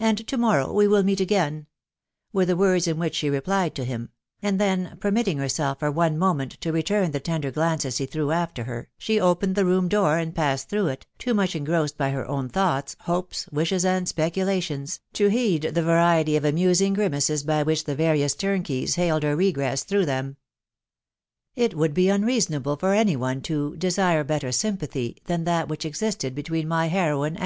•••and 0.08 0.24
to 0.28 0.36
morrow 0.38 0.72
we 0.72 0.86
will 0.86 1.02
meet 1.02 1.18
again/' 1.18 1.66
were 2.32 2.44
the 2.46 2.54
words 2.54 2.86
in 2.86 3.00
which 3.00 3.16
she 3.16 3.28
replied 3.28 3.74
to 3.74 3.84
him; 3.84 4.10
and 4.40 4.60
then, 4.60 4.96
permitting 5.00 5.38
herself 5.38 5.80
for 5.80 5.90
one 5.90 6.16
moment 6.16 6.52
to 6.60 6.70
return 6.70 7.10
the 7.10 7.18
ten 7.18 7.40
der 7.40 7.50
glances 7.50 7.98
he 7.98 8.06
threw 8.06 8.30
after 8.30 8.62
her, 8.62 8.88
she 8.96 9.18
opened 9.18 9.56
the 9.56 9.64
room 9.64 9.88
door 9.88 10.18
and 10.18 10.36
passed 10.36 10.68
through 10.68 10.86
it, 10.86 11.04
too 11.18 11.34
much 11.34 11.56
engrossed 11.56 11.98
by 11.98 12.10
her 12.10 12.24
own 12.28 12.48
thoughts, 12.48 12.94
hopes, 13.10 13.48
wishes, 13.50 13.84
and 13.84 14.06
speculations, 14.06 15.00
to 15.12 15.26
heed 15.30 15.62
the 15.62 15.82
variety 15.82 16.36
of 16.36 16.44
grimaces 16.94 17.42
by 17.42 17.64
which 17.64 17.82
the 17.82 17.96
various 17.96 18.36
turnkeys 18.36 18.94
hailed 18.94 19.24
hex 19.24 19.82
through 19.82 20.06
them. 20.06 20.36
It 21.56 21.74
would 21.76 21.92
be 21.92 22.08
unreasonable 22.08 22.76
for 22.76 22.94
any 22.94 23.16
one 23.16 23.40
to" 23.40 23.74
desim 23.80 24.28
better 24.28 24.52
sym 24.52 24.76
pathy" 24.76 25.16
than 25.26 25.42
that 25.42 25.66
which 25.66 25.84
existed 25.84 26.36
between 26.36 26.68
my 26.68 26.86
heroine 26.86 27.32
and 27.34 27.40
Me. 27.40 27.44